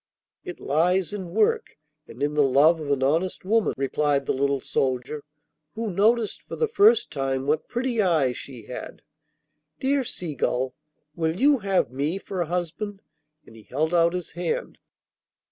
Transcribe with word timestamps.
'It 0.43 0.59
lies 0.59 1.13
in 1.13 1.29
work 1.35 1.77
and 2.07 2.23
in 2.23 2.33
the 2.33 2.41
love 2.41 2.79
of 2.79 2.89
an 2.89 3.03
honest 3.03 3.45
woman,' 3.45 3.75
replied 3.77 4.25
the 4.25 4.33
little 4.33 4.59
soldier, 4.59 5.23
who 5.75 5.91
noticed 5.91 6.41
for 6.41 6.55
the 6.55 6.67
first 6.67 7.11
time 7.11 7.45
what 7.45 7.67
pretty 7.67 8.01
eyes 8.01 8.35
she 8.35 8.63
had. 8.65 9.03
'Dear 9.79 10.03
Seagull, 10.03 10.73
will 11.15 11.39
you 11.39 11.59
have 11.59 11.91
me 11.91 12.17
for 12.17 12.41
a 12.41 12.47
husband?' 12.47 13.03
and 13.45 13.55
he 13.55 13.61
held 13.61 13.93
out 13.93 14.13
his 14.13 14.31
hand. 14.31 14.79